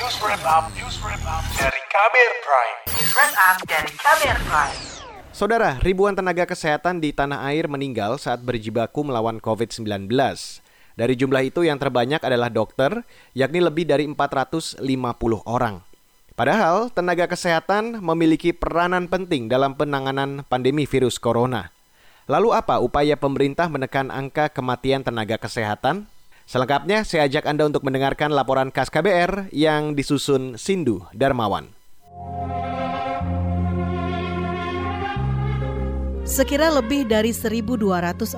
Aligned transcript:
News 0.00 0.16
Wrap 0.24 0.40
Up, 0.48 0.64
News 0.72 0.96
Wrap 1.04 1.20
Up 1.28 1.44
dari 1.60 1.76
Kamer 1.92 2.32
Prime. 2.40 2.76
News 2.88 3.12
Wrap 3.12 3.32
Up 3.36 3.56
dari 3.68 3.92
Kamer 4.00 4.38
Prime. 4.48 4.76
Saudara, 5.28 5.76
ribuan 5.84 6.16
tenaga 6.16 6.48
kesehatan 6.48 7.04
di 7.04 7.12
tanah 7.12 7.44
air 7.52 7.68
meninggal 7.68 8.16
saat 8.16 8.40
berjibaku 8.40 9.04
melawan 9.04 9.36
COVID-19. 9.44 10.08
Dari 10.96 11.14
jumlah 11.20 11.44
itu 11.44 11.68
yang 11.68 11.76
terbanyak 11.76 12.16
adalah 12.24 12.48
dokter, 12.48 13.04
yakni 13.36 13.60
lebih 13.60 13.84
dari 13.84 14.08
450 14.08 14.80
orang. 15.44 15.84
Padahal 16.32 16.88
tenaga 16.88 17.28
kesehatan 17.28 18.00
memiliki 18.00 18.56
peranan 18.56 19.04
penting 19.04 19.52
dalam 19.52 19.76
penanganan 19.76 20.48
pandemi 20.48 20.88
virus 20.88 21.20
corona. 21.20 21.76
Lalu 22.24 22.56
apa 22.56 22.80
upaya 22.80 23.20
pemerintah 23.20 23.68
menekan 23.68 24.08
angka 24.08 24.48
kematian 24.48 25.04
tenaga 25.04 25.36
kesehatan? 25.36 26.08
Selengkapnya 26.50 27.06
saya 27.06 27.30
ajak 27.30 27.46
Anda 27.46 27.70
untuk 27.70 27.86
mendengarkan 27.86 28.34
laporan 28.34 28.74
KAS 28.74 28.90
KBR 28.90 29.54
yang 29.54 29.94
disusun 29.94 30.58
Sindu 30.58 31.06
Darmawan. 31.14 31.70
Sekira 36.26 36.74
lebih 36.74 37.06
dari 37.06 37.30
1.240 37.30 38.34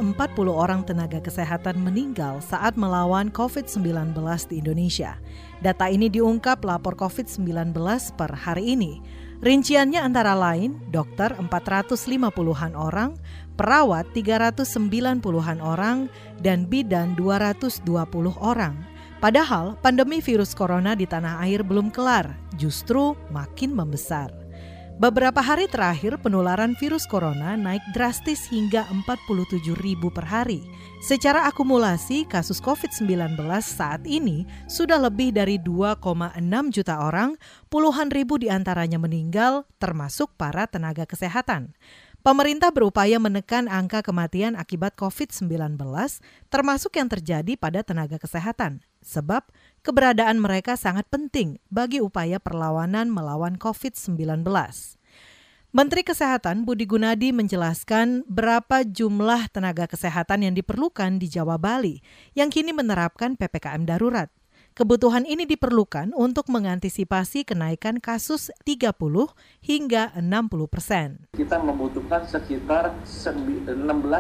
orang 0.53 0.85
tenaga 0.85 1.25
kesehatan 1.25 1.81
meninggal 1.81 2.45
saat 2.45 2.77
melawan 2.77 3.33
COVID-19 3.33 4.13
di 4.53 4.61
Indonesia. 4.61 5.17
Data 5.65 5.89
ini 5.89 6.13
diungkap 6.13 6.61
lapor 6.69 6.93
COVID-19 7.01 7.73
per 8.21 8.37
hari 8.37 8.77
ini. 8.77 9.01
Rinciannya 9.43 9.99
antara 9.99 10.39
lain 10.39 10.79
dokter 10.95 11.35
450-an 11.35 12.79
orang, 12.79 13.19
perawat 13.59 14.07
390-an 14.15 15.59
orang, 15.59 16.07
dan 16.39 16.71
bidan 16.71 17.19
220 17.19 17.83
orang. 18.39 18.79
Padahal 19.19 19.75
pandemi 19.83 20.23
virus 20.23 20.55
corona 20.55 20.95
di 20.95 21.11
tanah 21.11 21.43
air 21.43 21.67
belum 21.67 21.91
kelar, 21.91 22.39
justru 22.55 23.19
makin 23.35 23.75
membesar. 23.75 24.42
Beberapa 25.03 25.43
hari 25.43 25.67
terakhir 25.67 26.15
penularan 26.23 26.79
virus 26.79 27.11
corona 27.11 27.59
naik 27.59 27.83
drastis 27.91 28.47
hingga 28.47 28.87
47 28.87 29.75
ribu 29.83 30.15
per 30.15 30.23
hari. 30.23 30.63
Secara 31.03 31.51
akumulasi 31.51 32.23
kasus 32.31 32.63
COVID-19 32.63 33.35
saat 33.59 34.07
ini 34.07 34.47
sudah 34.71 35.03
lebih 35.03 35.35
dari 35.35 35.59
2,6 35.59 36.39
juta 36.71 37.03
orang, 37.03 37.35
puluhan 37.67 38.15
ribu 38.15 38.39
di 38.39 38.47
antaranya 38.47 39.03
meninggal 39.03 39.67
termasuk 39.83 40.39
para 40.39 40.71
tenaga 40.71 41.03
kesehatan. 41.03 41.75
Pemerintah 42.23 42.71
berupaya 42.71 43.19
menekan 43.19 43.67
angka 43.67 43.99
kematian 43.99 44.55
akibat 44.55 44.95
COVID-19, 44.95 45.75
termasuk 46.55 46.95
yang 46.95 47.11
terjadi 47.11 47.59
pada 47.59 47.83
tenaga 47.83 48.15
kesehatan, 48.15 48.79
sebab 49.03 49.43
keberadaan 49.83 50.39
mereka 50.39 50.79
sangat 50.79 51.03
penting 51.11 51.59
bagi 51.67 51.99
upaya 51.99 52.39
perlawanan 52.39 53.11
melawan 53.11 53.59
COVID-19. 53.59 54.47
Menteri 55.75 56.07
Kesehatan 56.07 56.63
Budi 56.63 56.87
Gunadi 56.87 57.35
menjelaskan 57.35 58.23
berapa 58.31 58.87
jumlah 58.87 59.51
tenaga 59.51 59.91
kesehatan 59.91 60.47
yang 60.47 60.55
diperlukan 60.55 61.19
di 61.19 61.27
Jawa 61.27 61.59
Bali 61.59 61.99
yang 62.39 62.55
kini 62.55 62.71
menerapkan 62.71 63.35
PPKM 63.35 63.83
darurat. 63.83 64.31
Kebutuhan 64.73 65.29
ini 65.29 65.45
diperlukan 65.45 66.17
untuk 66.17 66.49
mengantisipasi 66.49 67.45
kenaikan 67.45 68.01
kasus 68.01 68.49
30 68.65 68.97
hingga 69.61 70.17
60 70.17 70.25
persen. 70.65 71.29
Kita 71.37 71.61
membutuhkan 71.61 72.25
sekitar 72.25 72.97
16 73.05 73.69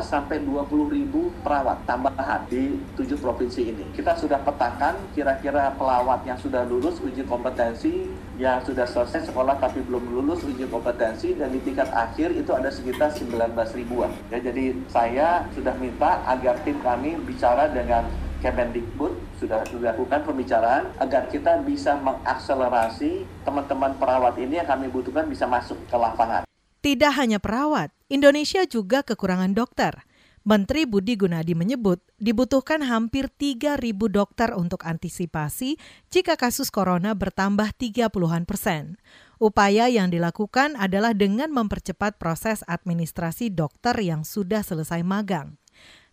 sampai 0.04 0.44
20 0.44 0.92
ribu 0.92 1.32
perawat 1.40 1.88
tambahan 1.88 2.44
di 2.52 2.76
tujuh 3.00 3.16
provinsi 3.16 3.72
ini. 3.72 3.96
Kita 3.96 4.12
sudah 4.12 4.44
petakan 4.44 5.00
kira-kira 5.16 5.72
pelawat 5.72 6.20
yang 6.28 6.36
sudah 6.36 6.68
lulus 6.68 7.00
uji 7.00 7.24
kompetensi, 7.24 8.12
yang 8.36 8.60
sudah 8.60 8.84
selesai 8.84 9.32
sekolah 9.32 9.56
tapi 9.56 9.80
belum 9.80 10.04
lulus 10.04 10.44
uji 10.44 10.68
kompetensi, 10.68 11.32
dan 11.32 11.48
di 11.48 11.64
tingkat 11.64 11.88
akhir 11.96 12.28
itu 12.28 12.52
ada 12.52 12.68
sekitar 12.68 13.08
19 13.08 13.56
ribuan. 13.72 14.12
Ya, 14.28 14.36
jadi 14.36 14.76
saya 14.92 15.48
sudah 15.56 15.72
minta 15.80 16.20
agar 16.28 16.60
tim 16.60 16.76
kami 16.84 17.16
bicara 17.24 17.72
dengan 17.72 18.04
Kemendikbud 18.42 19.31
sudah 19.42 19.66
dilakukan 19.66 20.22
pembicaraan 20.22 20.94
agar 21.02 21.26
kita 21.26 21.58
bisa 21.66 21.98
mengakselerasi 21.98 23.26
teman-teman 23.42 23.98
perawat 23.98 24.38
ini 24.38 24.62
yang 24.62 24.68
kami 24.70 24.86
butuhkan 24.86 25.26
bisa 25.26 25.50
masuk 25.50 25.74
ke 25.90 25.96
lapangan. 25.98 26.46
Tidak 26.78 27.12
hanya 27.18 27.42
perawat, 27.42 27.90
Indonesia 28.06 28.62
juga 28.66 29.02
kekurangan 29.02 29.50
dokter. 29.50 30.06
Menteri 30.42 30.90
Budi 30.90 31.14
Gunadi 31.14 31.54
menyebut 31.54 32.02
dibutuhkan 32.18 32.82
hampir 32.82 33.30
3.000 33.30 33.78
dokter 34.10 34.50
untuk 34.58 34.82
antisipasi 34.82 35.78
jika 36.10 36.34
kasus 36.34 36.74
corona 36.74 37.14
bertambah 37.14 37.70
30-an 37.78 38.42
persen. 38.42 38.98
Upaya 39.38 39.86
yang 39.86 40.10
dilakukan 40.10 40.74
adalah 40.74 41.14
dengan 41.14 41.54
mempercepat 41.54 42.18
proses 42.18 42.66
administrasi 42.66 43.54
dokter 43.54 43.94
yang 44.02 44.26
sudah 44.26 44.66
selesai 44.66 45.06
magang. 45.06 45.61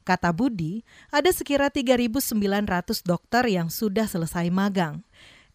Kata 0.07 0.33
Budi, 0.33 0.81
ada 1.13 1.29
sekira 1.29 1.69
3.900 1.69 3.05
dokter 3.05 3.43
yang 3.49 3.67
sudah 3.67 4.09
selesai 4.09 4.49
magang. 4.49 5.05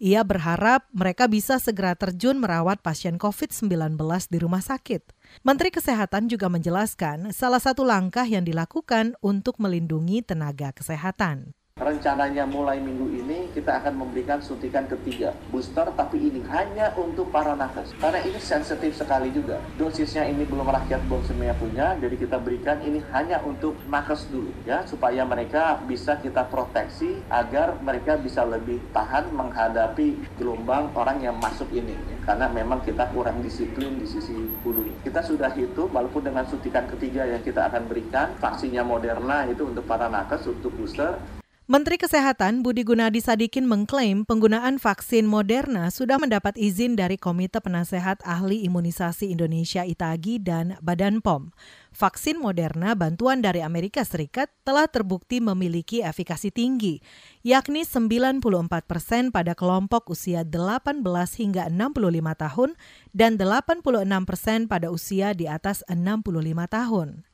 Ia 0.03 0.27
berharap 0.27 0.85
mereka 0.91 1.31
bisa 1.31 1.63
segera 1.63 1.95
terjun 1.95 2.37
merawat 2.43 2.83
pasien 2.83 3.15
COVID-19 3.17 3.97
di 4.29 4.39
rumah 4.43 4.61
sakit. 4.61 5.01
Menteri 5.47 5.71
Kesehatan 5.71 6.27
juga 6.27 6.51
menjelaskan 6.51 7.31
salah 7.31 7.63
satu 7.63 7.87
langkah 7.87 8.27
yang 8.27 8.43
dilakukan 8.43 9.15
untuk 9.23 9.57
melindungi 9.63 10.21
tenaga 10.27 10.75
kesehatan. 10.75 11.55
Rencananya 11.75 12.47
mulai 12.47 12.79
minggu 12.79 13.11
ini 13.19 13.51
kita 13.51 13.83
akan 13.83 13.99
memberikan 13.99 14.39
suntikan 14.39 14.87
ketiga 14.87 15.35
booster 15.51 15.83
tapi 15.99 16.23
ini 16.23 16.39
hanya 16.47 16.95
untuk 16.95 17.35
para 17.35 17.59
nakes. 17.59 17.91
Karena 17.99 18.23
ini 18.23 18.39
sensitif 18.39 18.95
sekali 18.95 19.35
juga. 19.35 19.59
Dosisnya 19.75 20.23
ini 20.23 20.47
belum 20.47 20.71
rakyat 20.71 21.03
semua 21.27 21.51
punya 21.59 21.99
jadi 21.99 22.15
kita 22.15 22.39
berikan 22.39 22.79
ini 22.79 23.03
hanya 23.11 23.43
untuk 23.43 23.75
nakes 23.91 24.31
dulu 24.31 24.55
ya 24.63 24.87
supaya 24.87 25.27
mereka 25.27 25.83
bisa 25.83 26.15
kita 26.23 26.47
proteksi 26.47 27.19
agar 27.27 27.75
mereka 27.83 28.23
bisa 28.23 28.47
lebih 28.47 28.79
tahan 28.95 29.35
menghadapi 29.35 30.15
gelombang 30.39 30.95
orang 30.95 31.27
yang 31.27 31.35
masuk 31.43 31.67
ini 31.75 31.99
ya. 32.07 32.17
karena 32.23 32.47
memang 32.55 32.87
kita 32.87 33.11
kurang 33.11 33.43
disiplin 33.43 33.99
di 33.99 34.07
sisi 34.07 34.35
hulu 34.63 34.87
kita 35.03 35.27
sudah 35.27 35.51
hitung 35.51 35.91
walaupun 35.91 36.23
dengan 36.23 36.47
suntikan 36.47 36.87
ketiga 36.87 37.27
yang 37.27 37.43
kita 37.43 37.67
akan 37.67 37.91
berikan 37.91 38.31
vaksinnya 38.39 38.87
Moderna 38.87 39.51
itu 39.51 39.67
untuk 39.67 39.83
para 39.91 40.07
nakes 40.07 40.47
untuk 40.47 40.71
booster 40.79 41.19
Menteri 41.65 41.97
Kesehatan 41.97 42.61
Budi 42.61 42.85
Gunadi 42.85 43.25
Sadikin 43.25 43.65
mengklaim 43.65 44.29
penggunaan 44.29 44.77
vaksin 44.77 45.25
Moderna 45.25 45.89
sudah 45.89 46.21
mendapat 46.21 46.61
izin 46.61 46.93
dari 46.93 47.17
Komite 47.17 47.57
Penasehat 47.57 48.21
Ahli 48.21 48.69
Imunisasi 48.69 49.33
Indonesia 49.33 49.81
ITAGI 49.81 50.45
dan 50.45 50.77
Badan 50.85 51.25
POM. 51.25 51.57
Vaksin 51.89 52.37
Moderna 52.37 52.93
bantuan 52.93 53.41
dari 53.41 53.65
Amerika 53.65 54.05
Serikat 54.05 54.53
telah 54.61 54.85
terbukti 54.93 55.41
memiliki 55.41 56.05
efikasi 56.05 56.53
tinggi, 56.53 57.01
yakni 57.41 57.89
94 57.89 58.45
persen 58.85 59.33
pada 59.33 59.57
kelompok 59.57 60.13
usia 60.13 60.45
18 60.45 61.01
hingga 61.41 61.73
65 61.73 62.45
tahun 62.45 62.71
dan 63.17 63.41
86 63.41 63.81
persen 64.29 64.69
pada 64.69 64.93
usia 64.93 65.33
di 65.33 65.49
atas 65.49 65.81
65 65.89 66.29
tahun. 66.69 67.25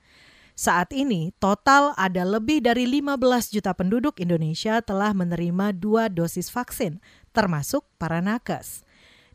Saat 0.61 0.93
ini, 0.93 1.33
total 1.41 1.97
ada 1.97 2.21
lebih 2.21 2.61
dari 2.61 2.85
15 2.85 3.17
juta 3.49 3.73
penduduk 3.73 4.21
Indonesia 4.21 4.85
telah 4.85 5.17
menerima 5.17 5.73
dua 5.73 6.13
dosis 6.13 6.53
vaksin, 6.53 7.01
termasuk 7.33 7.89
para 7.97 8.21
nakes. 8.21 8.85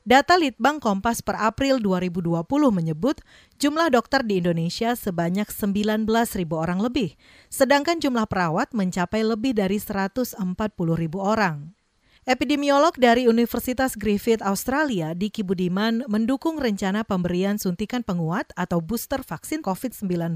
Data 0.05 0.37
Litbang 0.37 0.77
Kompas 0.77 1.25
per 1.25 1.33
April 1.41 1.81
2020 1.81 2.45
menyebut 2.69 3.25
jumlah 3.57 3.89
dokter 3.89 4.21
di 4.21 4.37
Indonesia 4.37 4.93
sebanyak 4.93 5.49
19 5.49 6.05
ribu 6.37 6.61
orang 6.61 6.77
lebih, 6.77 7.17
sedangkan 7.49 7.97
jumlah 7.97 8.29
perawat 8.29 8.77
mencapai 8.77 9.25
lebih 9.25 9.57
dari 9.57 9.81
140 9.81 10.37
ribu 10.93 11.25
orang. 11.25 11.73
Epidemiolog 12.25 12.97
dari 12.97 13.29
Universitas 13.29 13.93
Griffith 13.93 14.41
Australia, 14.41 15.13
Diki 15.13 15.45
Budiman, 15.45 16.01
mendukung 16.09 16.57
rencana 16.57 17.05
pemberian 17.05 17.61
suntikan 17.61 18.01
penguat 18.01 18.49
atau 18.57 18.81
booster 18.81 19.21
vaksin 19.21 19.61
COVID-19 19.61 20.33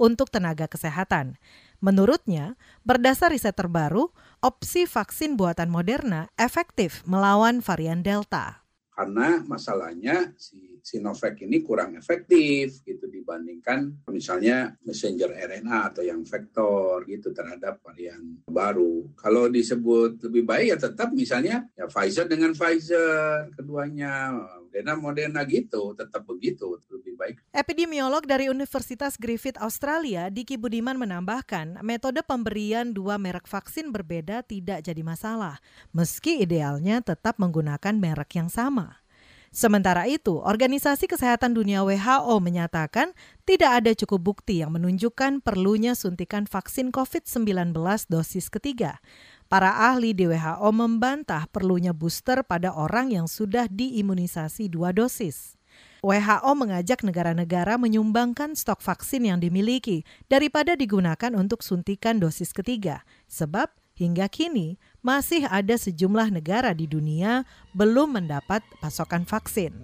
untuk 0.00 0.32
tenaga 0.32 0.64
kesehatan. 0.64 1.36
Menurutnya, 1.84 2.56
berdasar 2.88 3.36
riset 3.36 3.52
terbaru, 3.52 4.08
opsi 4.40 4.88
vaksin 4.88 5.36
buatan 5.36 5.68
Moderna 5.68 6.32
efektif 6.40 7.04
melawan 7.04 7.60
varian 7.60 8.00
Delta. 8.00 8.59
Karena 9.00 9.40
masalahnya 9.48 10.36
si 10.36 10.76
Sinovac 10.84 11.40
ini 11.40 11.64
kurang 11.64 11.96
efektif 11.96 12.84
gitu 12.84 13.08
dibandingkan 13.08 14.04
misalnya 14.12 14.76
messenger 14.84 15.32
RNA 15.32 15.88
atau 15.88 16.04
yang 16.04 16.20
vektor 16.20 17.08
gitu 17.08 17.32
terhadap 17.32 17.80
varian 17.80 18.44
baru. 18.44 19.08
Kalau 19.16 19.48
disebut 19.48 20.20
lebih 20.28 20.44
baik 20.44 20.66
ya 20.72 20.76
tetap 20.76 21.16
misalnya 21.16 21.64
ya 21.72 21.88
Pfizer 21.88 22.28
dengan 22.28 22.52
Pfizer 22.52 23.48
keduanya, 23.56 24.36
Moderna 24.68 24.92
Moderna 25.00 25.40
gitu 25.48 25.96
tetap 25.96 26.28
begitu 26.28 26.76
baik. 27.20 27.36
Epidemiolog 27.52 28.24
dari 28.24 28.48
Universitas 28.48 29.20
Griffith 29.20 29.60
Australia, 29.60 30.32
Diki 30.32 30.56
Budiman 30.56 30.96
menambahkan, 30.96 31.84
metode 31.84 32.24
pemberian 32.24 32.96
dua 32.96 33.20
merek 33.20 33.44
vaksin 33.44 33.92
berbeda 33.92 34.40
tidak 34.48 34.80
jadi 34.80 35.04
masalah, 35.04 35.60
meski 35.92 36.40
idealnya 36.40 37.04
tetap 37.04 37.36
menggunakan 37.36 38.00
merek 38.00 38.40
yang 38.40 38.48
sama. 38.48 39.04
Sementara 39.50 40.06
itu, 40.06 40.38
Organisasi 40.38 41.10
Kesehatan 41.10 41.58
Dunia 41.58 41.82
WHO 41.82 42.38
menyatakan 42.38 43.10
tidak 43.42 43.82
ada 43.82 43.90
cukup 43.98 44.30
bukti 44.30 44.62
yang 44.62 44.70
menunjukkan 44.70 45.42
perlunya 45.42 45.98
suntikan 45.98 46.46
vaksin 46.46 46.94
COVID-19 46.94 47.74
dosis 48.06 48.46
ketiga. 48.46 49.02
Para 49.50 49.90
ahli 49.90 50.14
di 50.14 50.30
WHO 50.30 50.70
membantah 50.70 51.50
perlunya 51.50 51.90
booster 51.90 52.46
pada 52.46 52.70
orang 52.70 53.10
yang 53.10 53.26
sudah 53.26 53.66
diimunisasi 53.66 54.70
dua 54.70 54.94
dosis. 54.94 55.59
WHO 56.00 56.52
mengajak 56.56 57.04
negara-negara 57.04 57.76
menyumbangkan 57.76 58.56
stok 58.56 58.80
vaksin 58.80 59.28
yang 59.28 59.38
dimiliki 59.38 60.02
daripada 60.32 60.72
digunakan 60.72 61.32
untuk 61.36 61.60
suntikan 61.60 62.16
dosis 62.16 62.56
ketiga, 62.56 63.04
sebab 63.28 63.68
hingga 64.00 64.24
kini 64.32 64.80
masih 65.04 65.44
ada 65.44 65.76
sejumlah 65.76 66.32
negara 66.32 66.72
di 66.72 66.88
dunia 66.88 67.44
belum 67.76 68.16
mendapat 68.16 68.64
pasokan 68.80 69.28
vaksin. 69.28 69.76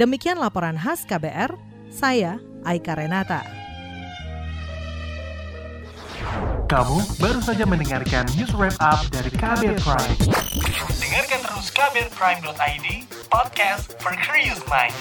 Demikian 0.00 0.40
laporan 0.40 0.80
khas 0.80 1.04
KBR, 1.04 1.52
saya 1.92 2.40
Aika 2.64 2.96
Renata. 2.96 3.44
Kamu 6.64 7.20
baru 7.20 7.44
saja 7.44 7.68
mendengarkan 7.68 8.24
news 8.40 8.50
wrap 8.56 8.74
up 8.80 9.04
dari 9.12 9.28
KBR 9.28 9.76
Prime. 9.84 10.16
Dengarkan 10.96 11.40
terus 11.44 11.68
kbrprime.id, 11.70 12.86
podcast 13.28 13.92
for 14.00 14.16
curious 14.16 14.58
mind. 14.72 14.96